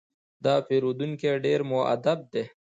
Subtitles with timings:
[0.43, 2.43] دا پیرودونکی ډېر مؤدب دی.